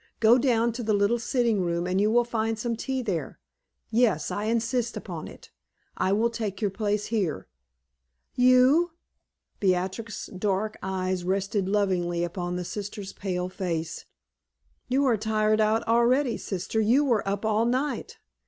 [0.19, 3.37] Go down to the little sitting room and you will find some tea there.
[3.91, 5.51] Yes, I insist upon it.
[5.95, 7.47] I will take your place here."
[8.33, 8.93] "You?"
[9.59, 14.05] Beatrix's dark eyes rested lovingly upon the sister's pale face.
[14.87, 18.17] "You are tired out already, sister; you were up all night."